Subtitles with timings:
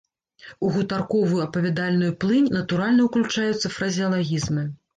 [0.67, 4.69] У гутарковую апавядальную плынь натуральна ўключаюцца фразеалагізмы.